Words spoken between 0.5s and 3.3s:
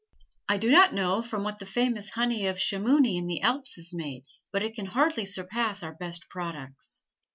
do not know from what the famous honey of Chamouni in